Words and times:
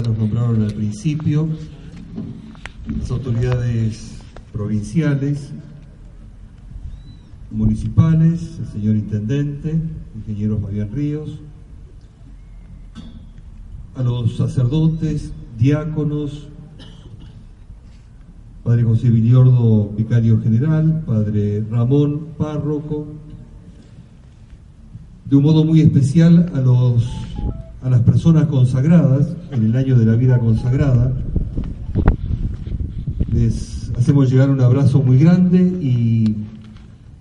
Se 0.00 0.08
los 0.08 0.16
nombraron 0.16 0.62
al 0.62 0.72
principio 0.72 1.46
las 2.98 3.10
autoridades 3.10 4.16
provinciales, 4.50 5.52
municipales, 7.50 8.60
el 8.60 8.66
señor 8.68 8.96
intendente, 8.96 9.78
ingeniero 10.16 10.58
Fabián 10.58 10.88
Ríos, 10.90 11.38
a 13.94 14.02
los 14.02 14.38
sacerdotes, 14.38 15.34
diáconos, 15.58 16.48
Padre 18.64 18.84
José 18.84 19.10
Villordo, 19.10 19.90
vicario 19.98 20.40
general, 20.40 21.02
Padre 21.04 21.62
Ramón, 21.70 22.28
párroco, 22.38 23.06
de 25.26 25.36
un 25.36 25.42
modo 25.42 25.62
muy 25.62 25.82
especial 25.82 26.50
a, 26.54 26.60
los, 26.62 27.06
a 27.82 27.88
las 27.88 28.00
personas 28.00 28.46
consagradas 28.46 29.34
en 29.50 29.64
el 29.64 29.76
año 29.76 29.98
de 29.98 30.04
la 30.04 30.14
vida 30.14 30.38
consagrada. 30.38 31.12
Les 33.32 33.90
hacemos 33.96 34.30
llegar 34.30 34.50
un 34.50 34.60
abrazo 34.60 35.02
muy 35.02 35.18
grande 35.18 35.60
y 35.60 36.36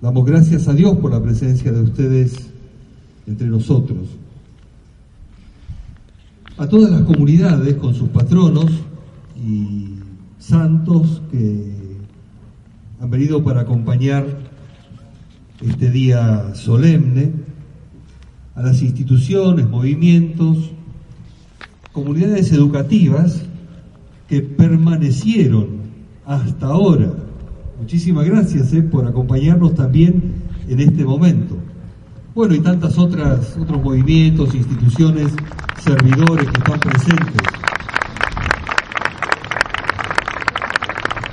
damos 0.01 0.25
gracias 0.25 0.67
a 0.67 0.73
Dios 0.73 0.97
por 0.97 1.11
la 1.11 1.21
presencia 1.21 1.71
de 1.71 1.81
ustedes 1.81 2.49
entre 3.27 3.47
nosotros. 3.47 4.09
A 6.57 6.67
todas 6.67 6.91
las 6.91 7.03
comunidades 7.03 7.75
con 7.75 7.95
sus 7.95 8.09
patronos 8.09 8.69
y 9.37 9.93
santos 10.39 11.21
que 11.31 11.71
han 12.99 13.09
venido 13.09 13.43
para 13.43 13.61
acompañar 13.61 14.25
este 15.61 15.89
día 15.89 16.53
solemne, 16.53 17.31
a 18.59 18.61
las 18.61 18.81
instituciones, 18.81 19.69
movimientos, 19.69 20.71
comunidades 21.93 22.51
educativas 22.51 23.41
que 24.27 24.41
permanecieron 24.41 25.79
hasta 26.25 26.65
ahora. 26.67 27.09
Muchísimas 27.79 28.25
gracias 28.25 28.73
eh, 28.73 28.81
por 28.81 29.07
acompañarnos 29.07 29.75
también 29.75 30.33
en 30.67 30.79
este 30.81 31.05
momento. 31.05 31.55
Bueno, 32.35 32.53
y 32.53 32.59
tantas 32.59 32.97
otras 32.97 33.55
otros 33.57 33.81
movimientos, 33.81 34.53
instituciones, 34.53 35.31
servidores 35.81 36.45
que 36.49 36.57
están 36.57 36.79
presentes. 36.81 37.41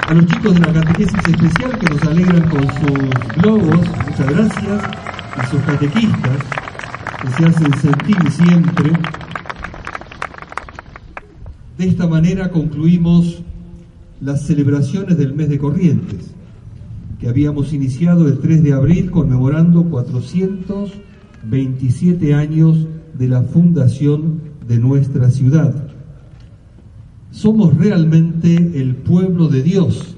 A 0.06 0.14
los 0.14 0.26
chicos 0.26 0.54
de 0.54 0.60
la 0.60 0.72
catequesis 0.72 1.18
especial 1.26 1.76
que 1.76 1.92
nos 1.92 2.02
alegran 2.04 2.48
con 2.48 2.62
sus 2.62 3.42
globos, 3.42 3.80
muchas 4.04 4.30
gracias, 4.30 4.84
a 5.36 5.50
sus 5.50 5.60
catequistas 5.62 6.65
que 7.20 7.28
se 7.28 7.44
hacen 7.44 7.76
sentir 7.78 8.16
siempre. 8.30 8.92
De 11.78 11.86
esta 11.86 12.06
manera 12.06 12.50
concluimos 12.50 13.42
las 14.20 14.42
celebraciones 14.42 15.16
del 15.18 15.34
mes 15.34 15.48
de 15.48 15.58
Corrientes, 15.58 16.30
que 17.20 17.28
habíamos 17.28 17.72
iniciado 17.72 18.28
el 18.28 18.38
3 18.38 18.62
de 18.62 18.72
abril 18.72 19.10
conmemorando 19.10 19.82
427 19.84 22.34
años 22.34 22.86
de 23.14 23.28
la 23.28 23.42
fundación 23.42 24.42
de 24.66 24.78
nuestra 24.78 25.30
ciudad. 25.30 25.88
Somos 27.30 27.76
realmente 27.76 28.56
el 28.80 28.96
pueblo 28.96 29.48
de 29.48 29.62
Dios, 29.62 30.16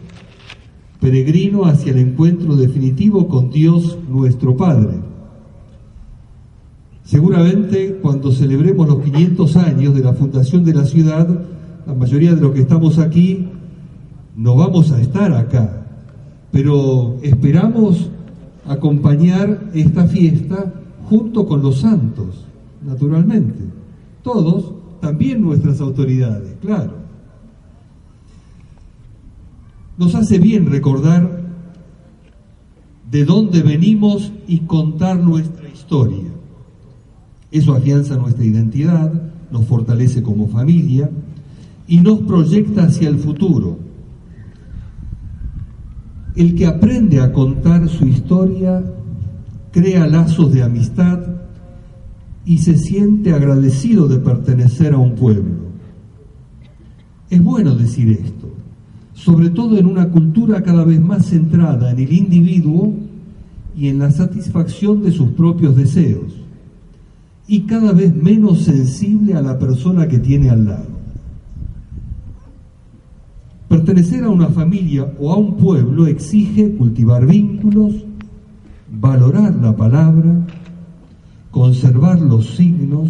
peregrino 1.01 1.67
hacia 1.67 1.93
el 1.93 1.99
encuentro 1.99 2.56
definitivo 2.56 3.28
con 3.28 3.51
Dios 3.51 3.99
nuestro 4.09 4.56
Padre. 4.56 5.08
Seguramente 7.09 8.01
cuando 8.03 8.31
celebremos 8.31 8.87
los 8.87 9.03
500 9.03 9.57
años 9.57 9.95
de 9.95 10.03
la 10.03 10.13
fundación 10.13 10.63
de 10.63 10.75
la 10.75 10.85
ciudad, 10.85 11.27
la 11.87 11.95
mayoría 11.95 12.35
de 12.35 12.43
los 12.43 12.53
que 12.53 12.61
estamos 12.61 12.99
aquí 12.99 13.49
no 14.37 14.57
vamos 14.57 14.93
a 14.93 15.01
estar 15.01 15.33
acá, 15.33 15.87
pero 16.53 17.17
esperamos 17.23 18.11
acompañar 18.67 19.71
esta 19.73 20.07
fiesta 20.07 20.75
junto 21.09 21.47
con 21.47 21.63
los 21.63 21.81
santos, 21.81 22.45
naturalmente. 22.85 23.65
Todos, 24.23 24.75
también 25.01 25.41
nuestras 25.41 25.81
autoridades, 25.81 26.57
claro. 26.61 26.93
Nos 29.97 30.15
hace 30.15 30.39
bien 30.39 30.71
recordar 30.71 31.41
de 33.11 33.25
dónde 33.25 33.63
venimos 33.63 34.31
y 34.47 34.59
contar 34.59 35.19
nuestra 35.19 35.71
historia. 35.71 36.38
Eso 37.50 37.75
afianza 37.75 38.16
nuestra 38.16 38.44
identidad, 38.44 39.12
nos 39.50 39.64
fortalece 39.66 40.22
como 40.22 40.48
familia 40.48 41.10
y 41.86 42.00
nos 42.00 42.20
proyecta 42.20 42.84
hacia 42.84 43.09
el 43.09 43.19
futuro. 43.19 43.78
El 46.36 46.54
que 46.54 46.66
aprende 46.66 47.20
a 47.20 47.32
contar 47.32 47.88
su 47.88 48.06
historia 48.06 48.84
crea 49.72 50.06
lazos 50.06 50.53
de 50.53 50.62
amistad 50.62 51.20
y 52.44 52.59
se 52.59 52.76
siente 52.76 53.32
agradecido 53.32 54.09
de 54.09 54.19
pertenecer 54.19 54.92
a 54.92 54.98
un 54.98 55.15
pueblo. 55.15 55.69
Es 57.30 57.42
bueno 57.42 57.75
decir 57.75 58.10
esto, 58.10 58.48
sobre 59.15 59.50
todo 59.50 59.78
en 59.78 59.86
una 59.86 60.09
cultura 60.10 60.62
cada 60.62 60.84
vez 60.84 61.00
más 61.00 61.26
centrada 61.26 61.91
en 61.91 61.98
el 61.98 62.12
individuo 62.12 62.94
y 63.76 63.88
en 63.88 63.98
la 63.98 64.10
satisfacción 64.10 65.03
de 65.03 65.12
sus 65.12 65.30
propios 65.30 65.76
deseos, 65.76 66.32
y 67.48 67.60
cada 67.60 67.92
vez 67.92 68.14
menos 68.14 68.60
sensible 68.64 69.32
a 69.32 69.41
la 69.41 69.59
persona 69.59 70.06
que 70.06 70.19
tiene 70.19 70.50
al 70.50 70.66
lado. 70.66 70.98
Pertenecer 73.69 74.25
a 74.25 74.28
una 74.28 74.48
familia 74.48 75.10
o 75.19 75.32
a 75.32 75.36
un 75.36 75.56
pueblo 75.56 76.06
exige 76.06 76.72
cultivar 76.72 77.26
vínculos, 77.26 77.94
valorar 79.00 79.54
la 79.56 79.75
palabra, 79.75 80.47
conservar 81.50 82.20
los 82.20 82.54
signos, 82.56 83.09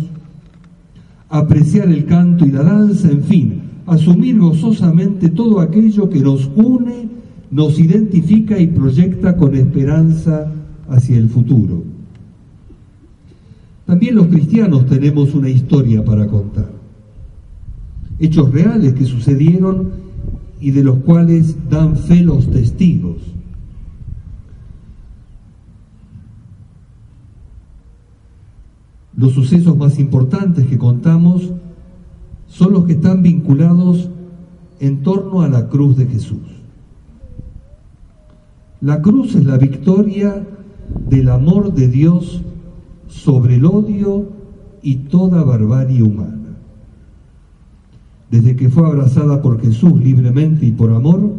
apreciar 1.29 1.89
el 1.89 2.07
canto 2.07 2.47
y 2.47 2.53
la 2.53 2.63
danza, 2.63 3.11
en 3.11 3.23
fin, 3.25 3.63
asumir 3.87 4.39
gozosamente 4.39 5.31
todo 5.31 5.61
aquello 5.61 6.09
que 6.09 6.21
nos 6.21 6.49
une, 6.55 7.09
nos 7.51 7.79
identifica 7.81 8.59
y 8.59 8.69
proyecta 8.69 9.37
con 9.37 9.57
esperanza 9.57 10.53
hacia 10.89 11.17
el 11.17 11.29
futuro. 11.29 11.98
También 13.89 14.17
los 14.17 14.27
cristianos 14.27 14.85
tenemos 14.85 15.35
una 15.35 15.49
historia 15.49 16.05
para 16.05 16.27
contar, 16.27 16.69
hechos 18.19 18.53
reales 18.53 18.93
que 18.93 19.07
sucedieron 19.07 19.93
y 20.61 20.73
de 20.73 20.85
los 20.85 20.99
cuales 20.99 21.57
dan 21.71 21.97
fe 21.97 22.17
los 22.17 22.51
testigos. 22.51 23.17
Los 29.17 29.33
sucesos 29.33 29.75
más 29.79 29.99
importantes 29.99 30.67
que 30.67 30.77
contamos 30.77 31.51
son 32.47 32.75
los 32.75 32.85
que 32.85 32.93
están 32.93 33.23
vinculados 33.23 34.11
en 34.81 35.03
torno 35.03 35.41
a 35.41 35.49
la 35.49 35.71
cruz 35.71 35.97
de 35.97 36.05
Jesús. 36.05 36.47
La 38.83 39.01
cruz 39.01 39.35
es 39.35 39.47
la 39.47 39.57
victoria 39.57 40.47
del 41.09 41.31
amor 41.31 41.73
de 41.73 41.89
Dios 41.89 42.43
sobre 43.09 43.57
el 43.57 43.65
odio 43.65 44.29
y 44.83 44.97
toda 44.97 45.43
barbarie 45.43 46.03
humana 46.03 46.39
desde 48.31 48.57
que 48.57 48.69
fue 48.69 48.87
abrazada 48.87 49.41
por 49.41 49.61
Jesús 49.61 50.01
libremente 50.03 50.67
y 50.67 50.73
por 50.73 50.93
amor, 50.93 51.33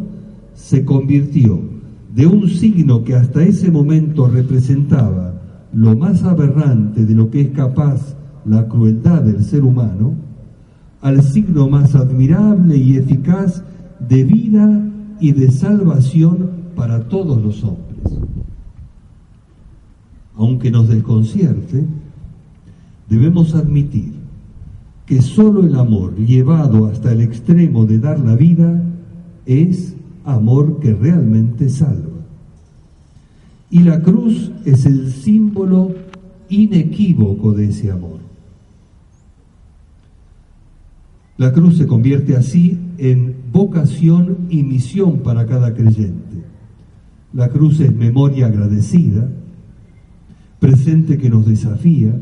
se 0.54 0.84
convirtió 0.84 1.60
de 2.14 2.26
un 2.26 2.48
signo 2.48 3.04
que 3.04 3.14
hasta 3.14 3.42
ese 3.42 3.70
momento 3.70 4.28
representaba 4.28 5.34
lo 5.72 5.96
más 5.96 6.24
aberrante 6.24 7.06
de 7.06 7.14
lo 7.14 7.30
que 7.30 7.42
es 7.42 7.50
capaz 7.50 8.16
la 8.44 8.66
crueldad 8.66 9.22
del 9.22 9.44
ser 9.44 9.62
humano, 9.62 10.14
al 11.00 11.22
signo 11.22 11.68
más 11.68 11.94
admirable 11.94 12.76
y 12.76 12.96
eficaz 12.96 13.62
de 14.00 14.24
vida 14.24 14.90
y 15.20 15.32
de 15.32 15.50
salvación 15.50 16.50
para 16.74 17.08
todos 17.08 17.40
los 17.40 17.62
hombres. 17.62 17.89
Aunque 20.40 20.70
nos 20.70 20.88
desconcierte, 20.88 21.84
debemos 23.10 23.54
admitir 23.54 24.14
que 25.04 25.20
solo 25.20 25.66
el 25.66 25.74
amor 25.74 26.16
llevado 26.16 26.86
hasta 26.86 27.12
el 27.12 27.20
extremo 27.20 27.84
de 27.84 27.98
dar 27.98 28.18
la 28.20 28.36
vida 28.36 28.82
es 29.44 29.94
amor 30.24 30.80
que 30.80 30.94
realmente 30.94 31.68
salva. 31.68 32.24
Y 33.70 33.80
la 33.80 34.00
cruz 34.00 34.50
es 34.64 34.86
el 34.86 35.12
símbolo 35.12 35.94
inequívoco 36.48 37.52
de 37.52 37.68
ese 37.68 37.90
amor. 37.90 38.20
La 41.36 41.52
cruz 41.52 41.76
se 41.76 41.86
convierte 41.86 42.34
así 42.34 42.78
en 42.96 43.34
vocación 43.52 44.38
y 44.48 44.62
misión 44.62 45.18
para 45.18 45.44
cada 45.44 45.74
creyente. 45.74 46.44
La 47.34 47.50
cruz 47.50 47.78
es 47.80 47.94
memoria 47.94 48.46
agradecida, 48.46 49.28
presente 50.60 51.18
que 51.18 51.30
nos 51.30 51.46
desafía 51.46 52.14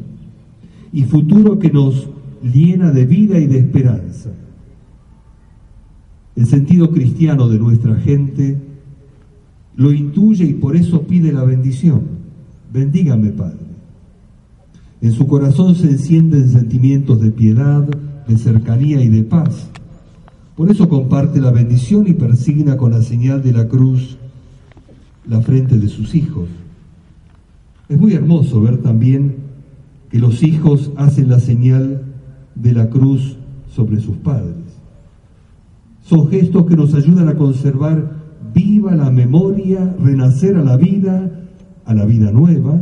y 0.92 1.02
futuro 1.02 1.58
que 1.58 1.70
nos 1.70 2.08
llena 2.42 2.92
de 2.92 3.04
vida 3.04 3.38
y 3.38 3.46
de 3.46 3.58
esperanza. 3.58 4.30
El 6.36 6.46
sentido 6.46 6.92
cristiano 6.92 7.48
de 7.48 7.58
nuestra 7.58 7.96
gente 7.96 8.56
lo 9.76 9.92
intuye 9.92 10.44
y 10.44 10.54
por 10.54 10.76
eso 10.76 11.02
pide 11.02 11.32
la 11.32 11.44
bendición. 11.44 12.02
Bendígame, 12.72 13.30
Padre. 13.30 13.58
En 15.00 15.12
su 15.12 15.26
corazón 15.26 15.74
se 15.74 15.90
encienden 15.90 16.48
sentimientos 16.48 17.20
de 17.20 17.30
piedad, 17.30 17.86
de 18.26 18.38
cercanía 18.38 19.02
y 19.02 19.08
de 19.08 19.22
paz. 19.22 19.68
Por 20.56 20.70
eso 20.70 20.88
comparte 20.88 21.40
la 21.40 21.52
bendición 21.52 22.06
y 22.08 22.14
persigna 22.14 22.76
con 22.76 22.92
la 22.92 23.02
señal 23.02 23.42
de 23.42 23.52
la 23.52 23.68
cruz 23.68 24.18
la 25.28 25.40
frente 25.40 25.78
de 25.78 25.88
sus 25.88 26.14
hijos. 26.14 26.48
Es 27.88 27.98
muy 27.98 28.12
hermoso 28.12 28.60
ver 28.60 28.78
también 28.78 29.36
que 30.10 30.18
los 30.18 30.42
hijos 30.42 30.92
hacen 30.96 31.28
la 31.28 31.40
señal 31.40 32.02
de 32.54 32.72
la 32.72 32.90
cruz 32.90 33.36
sobre 33.68 34.00
sus 34.00 34.16
padres. 34.16 34.56
Son 36.02 36.28
gestos 36.28 36.66
que 36.66 36.76
nos 36.76 36.94
ayudan 36.94 37.28
a 37.28 37.36
conservar 37.36 38.18
viva 38.54 38.94
la 38.94 39.10
memoria, 39.10 39.94
renacer 40.02 40.56
a 40.56 40.64
la 40.64 40.76
vida, 40.76 41.30
a 41.84 41.94
la 41.94 42.04
vida 42.04 42.30
nueva 42.32 42.80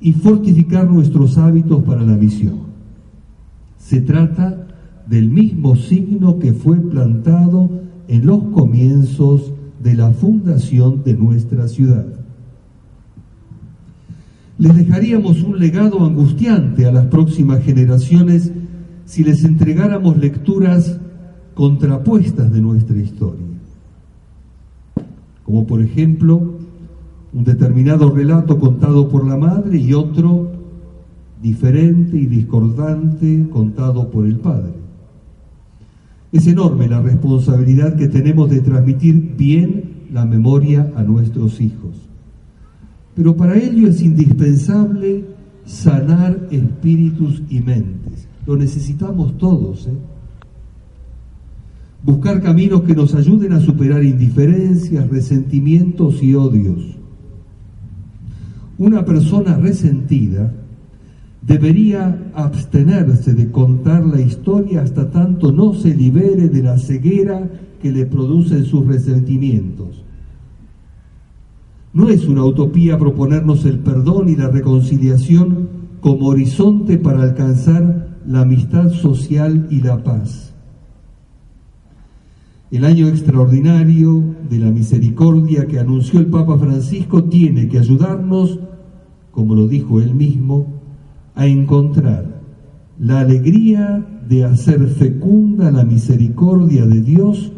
y 0.00 0.12
fortificar 0.12 0.90
nuestros 0.90 1.38
hábitos 1.38 1.82
para 1.84 2.02
la 2.02 2.16
misión. 2.16 2.66
Se 3.78 4.00
trata 4.00 4.66
del 5.06 5.30
mismo 5.30 5.76
signo 5.76 6.38
que 6.38 6.52
fue 6.52 6.76
plantado 6.76 7.70
en 8.08 8.26
los 8.26 8.42
comienzos 8.44 9.52
de 9.82 9.94
la 9.94 10.10
fundación 10.10 11.02
de 11.04 11.14
nuestra 11.14 11.68
ciudad. 11.68 12.06
Les 14.58 14.74
dejaríamos 14.74 15.42
un 15.42 15.58
legado 15.58 16.04
angustiante 16.04 16.86
a 16.86 16.92
las 16.92 17.06
próximas 17.06 17.62
generaciones 17.62 18.52
si 19.04 19.22
les 19.22 19.44
entregáramos 19.44 20.16
lecturas 20.16 20.98
contrapuestas 21.54 22.50
de 22.52 22.60
nuestra 22.60 22.96
historia. 22.96 23.44
Como 25.44 25.66
por 25.66 25.82
ejemplo, 25.82 26.54
un 27.34 27.44
determinado 27.44 28.10
relato 28.10 28.58
contado 28.58 29.08
por 29.10 29.26
la 29.26 29.36
madre 29.36 29.78
y 29.78 29.92
otro 29.92 30.52
diferente 31.42 32.16
y 32.16 32.24
discordante 32.26 33.46
contado 33.50 34.10
por 34.10 34.26
el 34.26 34.36
padre. 34.36 34.72
Es 36.32 36.46
enorme 36.46 36.88
la 36.88 37.02
responsabilidad 37.02 37.94
que 37.96 38.08
tenemos 38.08 38.48
de 38.48 38.62
transmitir 38.62 39.34
bien 39.36 40.06
la 40.12 40.24
memoria 40.24 40.92
a 40.96 41.02
nuestros 41.02 41.60
hijos. 41.60 42.05
Pero 43.16 43.34
para 43.34 43.56
ello 43.56 43.88
es 43.88 44.02
indispensable 44.02 45.24
sanar 45.64 46.48
espíritus 46.50 47.42
y 47.48 47.60
mentes. 47.60 48.28
Lo 48.46 48.56
necesitamos 48.56 49.36
todos. 49.38 49.86
¿eh? 49.86 49.96
Buscar 52.04 52.42
caminos 52.42 52.82
que 52.82 52.94
nos 52.94 53.14
ayuden 53.14 53.54
a 53.54 53.60
superar 53.60 54.04
indiferencias, 54.04 55.08
resentimientos 55.08 56.22
y 56.22 56.34
odios. 56.34 56.98
Una 58.78 59.04
persona 59.06 59.56
resentida 59.56 60.52
debería 61.40 62.30
abstenerse 62.34 63.32
de 63.32 63.50
contar 63.50 64.04
la 64.04 64.20
historia 64.20 64.82
hasta 64.82 65.10
tanto 65.10 65.52
no 65.52 65.72
se 65.72 65.94
libere 65.94 66.50
de 66.50 66.62
la 66.62 66.76
ceguera 66.76 67.48
que 67.80 67.90
le 67.90 68.04
producen 68.04 68.66
sus 68.66 68.86
resentimientos. 68.86 70.05
No 71.96 72.10
es 72.10 72.28
una 72.28 72.44
utopía 72.44 72.98
proponernos 72.98 73.64
el 73.64 73.78
perdón 73.78 74.28
y 74.28 74.36
la 74.36 74.48
reconciliación 74.48 75.66
como 76.00 76.26
horizonte 76.26 76.98
para 76.98 77.22
alcanzar 77.22 78.18
la 78.26 78.42
amistad 78.42 78.90
social 78.90 79.66
y 79.70 79.80
la 79.80 80.04
paz. 80.04 80.52
El 82.70 82.84
año 82.84 83.08
extraordinario 83.08 84.22
de 84.50 84.58
la 84.58 84.70
misericordia 84.70 85.66
que 85.68 85.78
anunció 85.78 86.20
el 86.20 86.26
Papa 86.26 86.58
Francisco 86.58 87.24
tiene 87.24 87.66
que 87.66 87.78
ayudarnos, 87.78 88.60
como 89.30 89.54
lo 89.54 89.66
dijo 89.66 89.98
él 89.98 90.14
mismo, 90.14 90.66
a 91.34 91.46
encontrar 91.46 92.42
la 92.98 93.20
alegría 93.20 94.06
de 94.28 94.44
hacer 94.44 94.86
fecunda 94.88 95.70
la 95.70 95.86
misericordia 95.86 96.84
de 96.84 97.00
Dios 97.00 97.52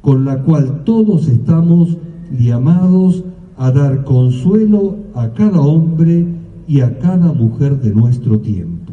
con 0.00 0.24
la 0.24 0.42
cual 0.42 0.82
todos 0.82 1.28
estamos 1.28 1.96
llamados 2.36 3.22
a 3.56 3.70
dar 3.70 4.04
consuelo 4.04 4.96
a 5.14 5.32
cada 5.32 5.60
hombre 5.60 6.26
y 6.66 6.80
a 6.80 6.98
cada 6.98 7.32
mujer 7.32 7.80
de 7.80 7.94
nuestro 7.94 8.40
tiempo. 8.40 8.92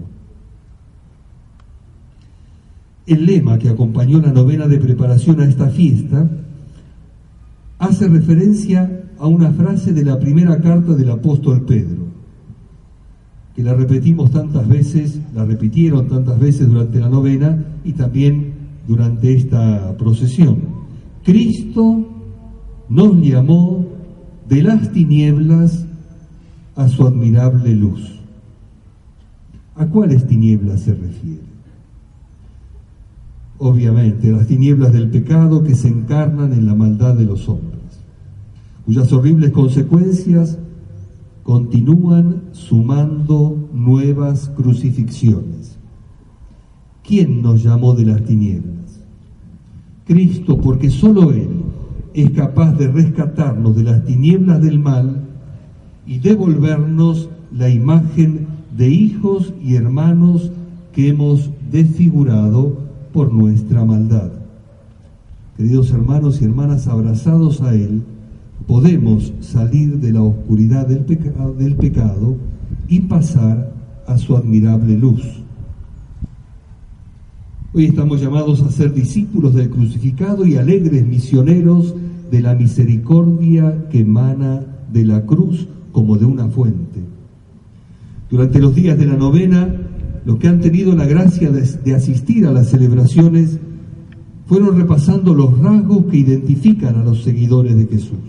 El 3.08 3.26
lema 3.26 3.58
que 3.58 3.70
acompañó 3.70 4.20
la 4.20 4.32
novena 4.32 4.68
de 4.68 4.78
preparación 4.78 5.42
a 5.42 5.46
esta 5.46 5.70
fiesta 5.70 6.30
hace 7.80 8.08
referencia 8.08 9.02
a 9.18 9.28
una 9.28 9.52
frase 9.52 9.92
de 9.94 10.06
la 10.06 10.20
primera 10.20 10.60
carta 10.62 10.94
del 10.94 11.10
apóstol 11.10 11.62
Pedro, 11.66 12.06
que 13.56 13.64
la 13.64 13.74
repetimos 13.74 14.32
tantas 14.32 14.68
veces, 14.68 15.20
la 15.34 15.46
repitieron 15.46 16.08
tantas 16.08 16.40
veces 16.40 16.70
durante 16.70 17.00
la 17.00 17.10
novena 17.10 17.64
y 17.84 17.94
también 17.94 18.54
durante 18.88 19.34
esta 19.34 19.96
procesión. 19.98 20.58
Cristo 21.24 22.08
nos 22.90 23.16
llamó 23.22 23.86
de 24.52 24.62
las 24.62 24.92
tinieblas 24.92 25.86
a 26.76 26.90
su 26.90 27.08
admirable 27.08 27.74
luz. 27.74 28.20
¿A 29.78 29.86
cuáles 29.86 30.28
tinieblas 30.28 30.82
se 30.82 30.94
refiere? 30.94 31.40
Obviamente, 33.60 34.30
las 34.30 34.48
tinieblas 34.48 34.92
del 34.92 35.10
pecado 35.10 35.64
que 35.64 35.74
se 35.74 35.88
encarnan 35.88 36.52
en 36.52 36.66
la 36.66 36.76
maldad 36.76 37.16
de 37.16 37.24
los 37.24 37.48
hombres, 37.48 37.80
cuyas 38.86 39.14
horribles 39.14 39.52
consecuencias 39.52 40.58
continúan 41.44 42.42
sumando 42.52 43.70
nuevas 43.74 44.50
crucifixiones. 44.50 45.78
¿Quién 47.06 47.42
nos 47.42 47.64
llamó 47.64 47.94
de 47.94 48.06
las 48.06 48.26
tinieblas? 48.26 49.00
Cristo, 50.06 50.60
porque 50.60 50.90
solo 50.90 51.32
Él 51.32 51.71
es 52.14 52.32
capaz 52.32 52.74
de 52.74 52.88
rescatarnos 52.88 53.76
de 53.76 53.84
las 53.84 54.06
tinieblas 54.06 54.62
del 54.62 54.80
mal 54.80 55.22
y 56.06 56.20
devolvernos 56.20 57.30
la 57.52 57.70
imagen 57.70 58.48
de 58.76 58.90
hijos 58.90 59.54
y 59.64 59.76
hermanos 59.76 60.52
que 60.94 61.10
hemos 61.10 61.50
desfigurado 61.72 62.78
por 63.14 63.34
nuestra 63.34 63.86
maldad. 63.86 64.32
Queridos 65.58 65.92
hermanos 65.92 66.42
y 66.42 66.46
hermanas, 66.46 66.88
abrazados 66.88 67.62
a 67.62 67.74
Él, 67.74 68.04
podemos 68.68 69.34
salir 69.42 70.00
de 70.00 70.14
la 70.14 70.22
oscuridad 70.22 70.88
del, 70.88 71.06
del 71.58 71.76
pecado 71.76 72.36
y 72.88 73.02
pasar 73.02 73.74
a 74.08 74.18
su 74.18 74.36
admirable 74.36 74.98
luz. 74.98 75.42
Hoy 77.74 77.86
estamos 77.86 78.20
llamados 78.20 78.62
a 78.62 78.70
ser 78.70 78.94
discípulos 78.94 79.54
del 79.54 79.70
crucificado 79.70 80.46
y 80.46 80.58
alegres 80.58 81.06
misioneros 81.06 81.96
de 82.32 82.42
la 82.42 82.56
misericordia 82.56 83.90
que 83.90 84.00
emana 84.00 84.62
de 84.92 85.06
la 85.06 85.26
cruz 85.26 85.68
como 85.92 86.18
de 86.18 86.26
una 86.26 86.48
fuente. 86.48 87.02
Durante 88.30 88.60
los 88.60 88.74
días 88.74 88.98
de 88.98 89.06
la 89.06 89.18
novena, 89.18 89.68
los 90.26 90.38
que 90.38 90.48
han 90.48 90.62
tenido 90.62 90.96
la 90.96 91.06
gracia 91.06 91.52
de, 91.52 91.94
asistir 91.94 92.48
a 92.48 92.54
las 92.54 92.70
celebraciones 92.70 93.60
fueron 94.46 94.78
repasando 94.78 95.34
los 95.34 95.60
rasgos 95.60 96.06
que 96.06 96.18
identifican 96.18 96.96
a 96.96 97.04
los 97.04 97.24
seguidores 97.24 97.76
de 97.76 97.88
Jesús. 97.88 98.20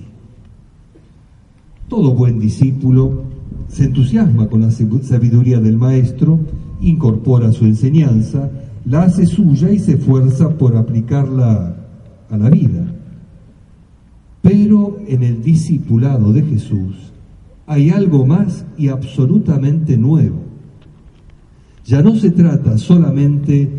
Todo 1.88 2.14
buen 2.14 2.40
discípulo 2.40 3.22
se 3.68 3.84
entusiasma 3.84 4.48
con 4.48 4.62
la 4.62 4.70
sabiduría 4.70 5.60
del 5.60 5.78
Maestro, 5.78 6.40
incorpora 6.80 7.52
su 7.52 7.64
enseñanza, 7.64 8.50
la 8.84 9.04
hace 9.04 9.26
suya 9.26 9.70
y 9.70 9.78
se 9.78 9.94
esfuerza 9.94 10.50
por 10.50 10.76
aplicarla 10.76 11.76
a 12.30 12.36
la 12.36 12.50
vida. 12.50 12.84
Pero 14.42 14.98
en 15.06 15.22
el 15.22 15.42
discipulado 15.42 16.32
de 16.32 16.42
Jesús 16.42 17.12
hay 17.66 17.90
algo 17.90 18.26
más 18.26 18.66
y 18.76 18.88
absolutamente 18.88 19.96
nuevo. 19.96 20.42
Ya 21.86 22.02
no 22.02 22.16
se 22.16 22.30
trata 22.30 22.76
solamente 22.76 23.70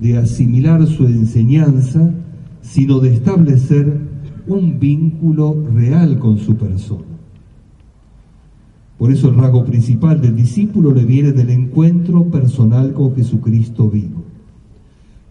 de 0.00 0.16
asimilar 0.16 0.86
su 0.86 1.06
enseñanza, 1.06 2.10
sino 2.62 2.98
de 3.00 3.14
establecer 3.14 4.00
un 4.46 4.78
vínculo 4.78 5.66
real 5.74 6.18
con 6.18 6.38
su 6.38 6.56
persona. 6.56 7.04
Por 8.96 9.12
eso 9.12 9.28
el 9.28 9.36
rasgo 9.36 9.64
principal 9.64 10.20
del 10.20 10.34
discípulo 10.34 10.92
le 10.92 11.04
viene 11.04 11.32
del 11.32 11.50
encuentro 11.50 12.24
personal 12.24 12.92
con 12.94 13.14
Jesucristo 13.14 13.88
vivo, 13.88 14.24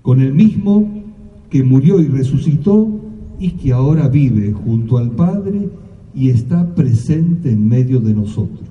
con 0.01 0.21
el 0.21 0.33
mismo 0.33 1.03
que 1.49 1.63
murió 1.63 1.99
y 1.99 2.07
resucitó 2.07 2.96
y 3.39 3.51
que 3.51 3.73
ahora 3.73 4.07
vive 4.07 4.51
junto 4.53 4.97
al 4.97 5.11
Padre 5.11 5.69
y 6.13 6.29
está 6.29 6.73
presente 6.73 7.51
en 7.51 7.67
medio 7.67 7.99
de 7.99 8.13
nosotros. 8.13 8.67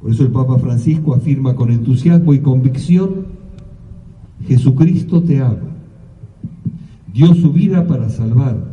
Por 0.00 0.10
eso 0.10 0.22
el 0.22 0.30
Papa 0.30 0.58
Francisco 0.58 1.14
afirma 1.14 1.54
con 1.54 1.70
entusiasmo 1.70 2.32
y 2.34 2.40
convicción, 2.40 3.26
Jesucristo 4.46 5.22
te 5.22 5.40
ama, 5.40 5.58
dio 7.12 7.34
su 7.34 7.52
vida 7.52 7.86
para 7.86 8.08
salvarte 8.08 8.70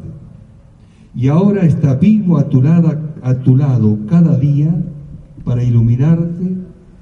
y 1.17 1.29
ahora 1.29 1.65
está 1.65 1.96
vivo 1.96 2.38
a 2.38 2.48
tu, 2.48 2.62
a 2.67 3.39
tu 3.43 3.57
lado 3.57 3.98
cada 4.07 4.38
día 4.38 4.74
para 5.43 5.63
iluminarte, 5.63 6.55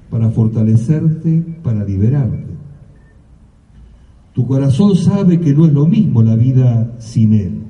para 0.08 0.30
fortalecerte, 0.30 1.44
para 1.62 1.84
liberarte. 1.84 2.55
Tu 4.36 4.46
corazón 4.46 4.94
sabe 4.96 5.40
que 5.40 5.54
no 5.54 5.64
es 5.64 5.72
lo 5.72 5.86
mismo 5.86 6.22
la 6.22 6.36
vida 6.36 6.94
sin 6.98 7.32
Él. 7.32 7.62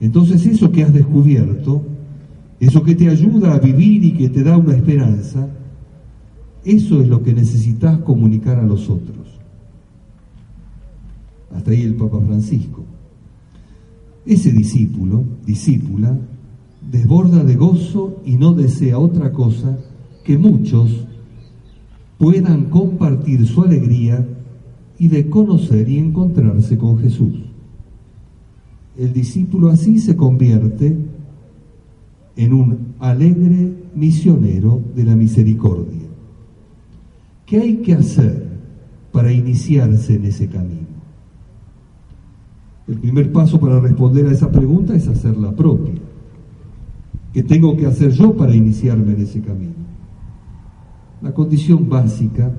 Entonces 0.00 0.46
eso 0.46 0.72
que 0.72 0.84
has 0.84 0.94
descubierto, 0.94 1.82
eso 2.58 2.82
que 2.82 2.94
te 2.94 3.10
ayuda 3.10 3.52
a 3.52 3.58
vivir 3.58 4.02
y 4.04 4.12
que 4.12 4.30
te 4.30 4.42
da 4.42 4.56
una 4.56 4.74
esperanza, 4.74 5.50
eso 6.64 7.02
es 7.02 7.08
lo 7.08 7.22
que 7.22 7.34
necesitas 7.34 7.98
comunicar 7.98 8.58
a 8.58 8.62
los 8.62 8.88
otros. 8.88 9.38
Hasta 11.54 11.72
ahí 11.72 11.82
el 11.82 11.96
Papa 11.96 12.18
Francisco. 12.26 12.82
Ese 14.24 14.50
discípulo, 14.50 15.24
discípula, 15.44 16.18
desborda 16.90 17.44
de 17.44 17.56
gozo 17.56 18.22
y 18.24 18.38
no 18.38 18.54
desea 18.54 18.98
otra 18.98 19.30
cosa 19.30 19.78
que 20.24 20.38
muchos 20.38 21.06
puedan 22.16 22.70
compartir 22.70 23.46
su 23.46 23.60
alegría 23.60 24.26
y 25.02 25.08
de 25.08 25.28
conocer 25.28 25.88
y 25.88 25.98
encontrarse 25.98 26.78
con 26.78 26.96
Jesús. 27.00 27.34
El 28.96 29.12
discípulo 29.12 29.68
así 29.68 29.98
se 29.98 30.14
convierte 30.14 30.96
en 32.36 32.52
un 32.52 32.94
alegre 33.00 33.72
misionero 33.96 34.80
de 34.94 35.04
la 35.04 35.16
misericordia. 35.16 36.06
¿Qué 37.44 37.58
hay 37.58 37.76
que 37.78 37.94
hacer 37.94 38.46
para 39.10 39.32
iniciarse 39.32 40.14
en 40.14 40.24
ese 40.26 40.46
camino? 40.46 40.86
El 42.86 42.94
primer 42.98 43.32
paso 43.32 43.58
para 43.58 43.80
responder 43.80 44.28
a 44.28 44.32
esa 44.32 44.52
pregunta 44.52 44.94
es 44.94 45.08
hacerla 45.08 45.50
propia. 45.50 45.94
¿Qué 47.32 47.42
tengo 47.42 47.76
que 47.76 47.86
hacer 47.86 48.12
yo 48.12 48.36
para 48.36 48.54
iniciarme 48.54 49.14
en 49.14 49.22
ese 49.22 49.40
camino? 49.40 49.74
La 51.20 51.34
condición 51.34 51.88
básica 51.88 52.52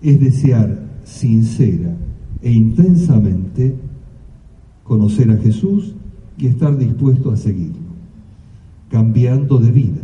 es 0.00 0.18
desear 0.18 0.88
sincera 1.10 1.96
e 2.42 2.52
intensamente 2.52 3.74
conocer 4.84 5.30
a 5.30 5.36
Jesús 5.36 5.94
y 6.38 6.46
estar 6.46 6.76
dispuesto 6.76 7.30
a 7.30 7.36
seguirlo, 7.36 7.90
cambiando 8.90 9.58
de 9.58 9.70
vida. 9.70 10.02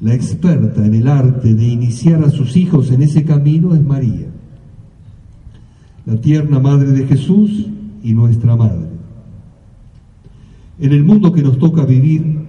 La 0.00 0.14
experta 0.14 0.84
en 0.86 0.94
el 0.94 1.08
arte 1.08 1.54
de 1.54 1.64
iniciar 1.66 2.24
a 2.24 2.30
sus 2.30 2.56
hijos 2.56 2.90
en 2.90 3.02
ese 3.02 3.24
camino 3.24 3.74
es 3.74 3.84
María 3.84 4.30
la 6.06 6.16
tierna 6.16 6.58
Madre 6.58 6.90
de 6.92 7.06
Jesús 7.06 7.66
y 8.02 8.12
nuestra 8.14 8.56
Madre. 8.56 8.88
En 10.78 10.92
el 10.92 11.04
mundo 11.04 11.32
que 11.32 11.42
nos 11.42 11.58
toca 11.58 11.84
vivir, 11.84 12.40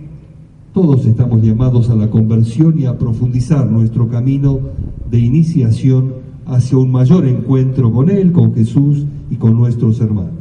todos 0.73 1.05
estamos 1.05 1.43
llamados 1.43 1.89
a 1.89 1.95
la 1.95 2.09
conversión 2.09 2.79
y 2.79 2.85
a 2.85 2.97
profundizar 2.97 3.69
nuestro 3.69 4.07
camino 4.07 4.59
de 5.09 5.19
iniciación 5.19 6.13
hacia 6.45 6.77
un 6.77 6.91
mayor 6.91 7.25
encuentro 7.25 7.91
con 7.91 8.09
Él, 8.09 8.31
con 8.31 8.53
Jesús 8.53 9.05
y 9.29 9.35
con 9.35 9.57
nuestros 9.57 9.99
hermanos. 9.99 10.31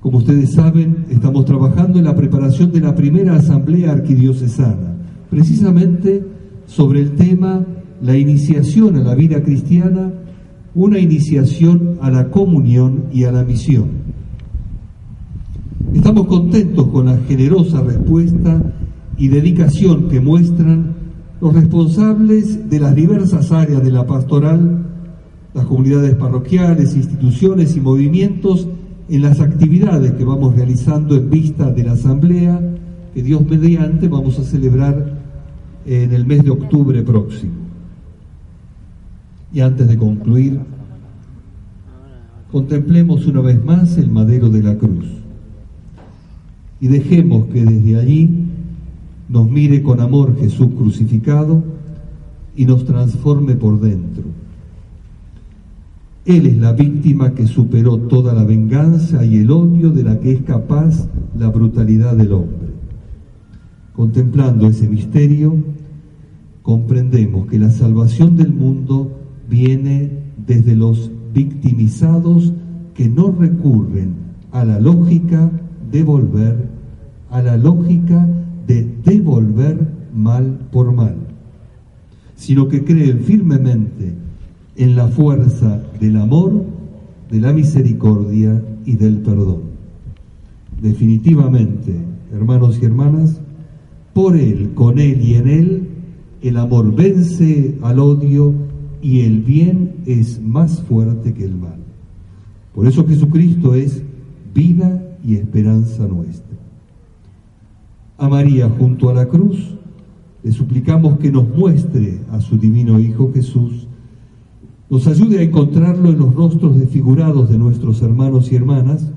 Como 0.00 0.18
ustedes 0.18 0.52
saben, 0.52 1.06
estamos 1.10 1.44
trabajando 1.44 1.98
en 1.98 2.04
la 2.04 2.14
preparación 2.14 2.72
de 2.72 2.80
la 2.80 2.94
primera 2.94 3.36
asamblea 3.36 3.92
arquidiocesana, 3.92 4.94
precisamente 5.30 6.24
sobre 6.66 7.00
el 7.00 7.12
tema 7.12 7.64
la 8.00 8.16
iniciación 8.16 8.96
a 8.96 9.00
la 9.00 9.14
vida 9.14 9.42
cristiana 9.42 10.12
una 10.74 10.98
iniciación 11.00 11.98
a 12.00 12.08
la 12.08 12.30
comunión 12.30 13.06
y 13.12 13.24
a 13.24 13.32
la 13.32 13.44
misión. 13.44 13.88
Estamos 15.92 16.26
contentos 16.26 16.86
con 16.88 17.06
la 17.06 17.18
generosa 17.26 17.82
respuesta 17.82 18.62
y 19.16 19.26
dedicación 19.26 20.08
que 20.08 20.20
muestran 20.20 20.97
los 21.40 21.54
responsables 21.54 22.68
de 22.68 22.80
las 22.80 22.94
diversas 22.94 23.52
áreas 23.52 23.82
de 23.82 23.92
la 23.92 24.06
pastoral, 24.06 24.84
las 25.54 25.66
comunidades 25.66 26.14
parroquiales, 26.14 26.96
instituciones 26.96 27.76
y 27.76 27.80
movimientos 27.80 28.68
en 29.08 29.22
las 29.22 29.40
actividades 29.40 30.12
que 30.12 30.24
vamos 30.24 30.54
realizando 30.54 31.16
en 31.16 31.30
vista 31.30 31.70
de 31.70 31.84
la 31.84 31.92
asamblea 31.92 32.60
que 33.14 33.22
Dios 33.22 33.42
mediante 33.46 34.08
vamos 34.08 34.38
a 34.38 34.44
celebrar 34.44 35.18
en 35.86 36.12
el 36.12 36.26
mes 36.26 36.42
de 36.42 36.50
octubre 36.50 37.02
próximo. 37.02 37.52
Y 39.52 39.60
antes 39.60 39.88
de 39.88 39.96
concluir, 39.96 40.60
contemplemos 42.52 43.26
una 43.26 43.40
vez 43.40 43.64
más 43.64 43.96
el 43.96 44.10
madero 44.10 44.50
de 44.50 44.62
la 44.62 44.76
cruz 44.76 45.06
y 46.80 46.88
dejemos 46.88 47.46
que 47.46 47.64
desde 47.64 47.96
allí 47.96 48.47
nos 49.28 49.50
mire 49.50 49.82
con 49.82 50.00
amor 50.00 50.36
Jesús 50.38 50.68
crucificado 50.76 51.62
y 52.56 52.64
nos 52.64 52.84
transforme 52.84 53.54
por 53.54 53.80
dentro. 53.80 54.24
Él 56.24 56.46
es 56.46 56.58
la 56.58 56.72
víctima 56.72 57.34
que 57.34 57.46
superó 57.46 57.98
toda 57.98 58.34
la 58.34 58.44
venganza 58.44 59.24
y 59.24 59.38
el 59.38 59.50
odio 59.50 59.90
de 59.90 60.02
la 60.02 60.20
que 60.20 60.32
es 60.32 60.42
capaz 60.42 61.08
la 61.38 61.48
brutalidad 61.48 62.16
del 62.16 62.32
hombre. 62.32 62.68
Contemplando 63.94 64.66
ese 64.66 64.88
misterio, 64.88 65.56
comprendemos 66.62 67.46
que 67.46 67.58
la 67.58 67.70
salvación 67.70 68.36
del 68.36 68.52
mundo 68.52 69.10
viene 69.48 70.10
desde 70.46 70.76
los 70.76 71.10
victimizados 71.32 72.52
que 72.94 73.08
no 73.08 73.30
recurren 73.30 74.14
a 74.52 74.64
la 74.64 74.80
lógica 74.80 75.50
de 75.90 76.02
volver, 76.02 76.68
a 77.30 77.42
la 77.42 77.56
lógica 77.56 78.28
de 78.68 78.86
devolver 79.04 79.88
mal 80.14 80.58
por 80.70 80.92
mal, 80.92 81.16
sino 82.36 82.68
que 82.68 82.84
creen 82.84 83.20
firmemente 83.20 84.12
en 84.76 84.94
la 84.94 85.08
fuerza 85.08 85.82
del 85.98 86.18
amor, 86.18 86.64
de 87.30 87.40
la 87.40 87.52
misericordia 87.52 88.62
y 88.84 88.96
del 88.96 89.16
perdón. 89.18 89.62
Definitivamente, 90.80 91.96
hermanos 92.32 92.78
y 92.80 92.84
hermanas, 92.84 93.40
por 94.12 94.36
Él, 94.36 94.70
con 94.74 94.98
Él 94.98 95.20
y 95.20 95.34
en 95.34 95.48
Él, 95.48 95.88
el 96.42 96.56
amor 96.58 96.94
vence 96.94 97.76
al 97.82 97.98
odio 97.98 98.52
y 99.02 99.20
el 99.20 99.40
bien 99.40 99.94
es 100.06 100.40
más 100.40 100.80
fuerte 100.82 101.32
que 101.32 101.44
el 101.44 101.56
mal. 101.56 101.78
Por 102.74 102.86
eso 102.86 103.06
Jesucristo 103.06 103.74
es 103.74 104.02
vida 104.54 105.02
y 105.24 105.34
esperanza 105.34 106.06
nuestra. 106.06 106.48
A 108.18 108.28
María 108.28 108.68
junto 108.68 109.08
a 109.08 109.14
la 109.14 109.26
cruz. 109.26 109.78
Le 110.42 110.52
suplicamos 110.52 111.18
que 111.18 111.32
nos 111.32 111.48
muestre 111.48 112.20
a 112.30 112.40
su 112.40 112.58
divino 112.58 113.00
Hijo 113.00 113.32
Jesús, 113.32 113.88
nos 114.90 115.06
ayude 115.06 115.38
a 115.38 115.42
encontrarlo 115.42 116.08
en 116.08 116.18
los 116.18 116.34
rostros 116.34 116.78
desfigurados 116.78 117.50
de 117.50 117.58
nuestros 117.58 118.00
hermanos 118.00 118.50
y 118.50 118.56
hermanas 118.56 119.10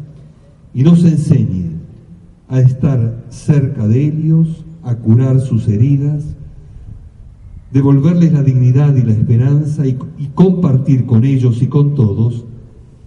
y 0.73 0.83
nos 0.83 1.03
enseñe 1.05 1.71
a 2.49 2.59
estar 2.59 3.23
cerca 3.29 3.87
de 3.87 4.05
ellos, 4.05 4.65
a 4.83 4.95
curar 4.95 5.39
sus 5.39 5.69
heridas, 5.69 6.35
devolverles 7.71 8.33
la 8.33 8.43
dignidad 8.43 8.95
y 8.95 9.03
la 9.03 9.13
esperanza 9.13 9.87
y, 9.87 9.97
compartir 10.35 11.05
con 11.05 11.23
ellos 11.23 11.61
y 11.61 11.67
con 11.67 11.95
todos 11.95 12.45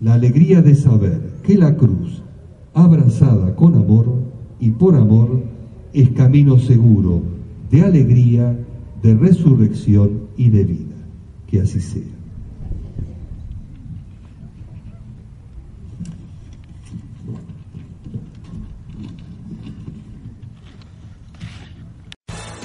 la 0.01 0.15
alegría 0.15 0.63
de 0.63 0.75
saber 0.75 1.21
que 1.43 1.59
la 1.59 1.77
cruz, 1.77 2.23
abrazada 2.73 3.55
con 3.55 3.75
amor 3.75 4.07
y 4.61 4.71
por 4.71 4.95
amor, 4.95 5.43
es 5.95 6.11
camino 6.11 6.59
seguro 6.59 7.23
de 7.71 7.83
alegría, 7.83 8.55
de 9.03 9.15
resurrección 9.15 10.25
y 10.37 10.51
de 10.51 10.65
vida. 10.65 10.97
Que 11.47 11.61
así 11.61 11.81
sea. 11.81 12.13